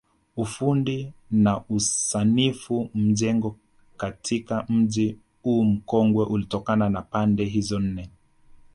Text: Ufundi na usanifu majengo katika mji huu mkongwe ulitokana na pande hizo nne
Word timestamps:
Ufundi 0.37 1.13
na 1.31 1.61
usanifu 1.69 2.89
majengo 2.93 3.55
katika 3.97 4.65
mji 4.69 5.17
huu 5.43 5.63
mkongwe 5.63 6.25
ulitokana 6.25 6.89
na 6.89 7.01
pande 7.01 7.45
hizo 7.45 7.79
nne 7.79 8.09